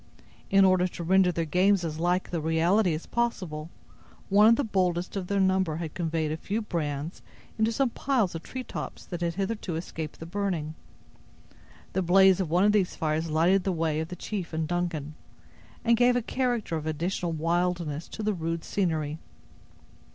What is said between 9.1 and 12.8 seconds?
had hitherto escaped the burning. The blaze of one of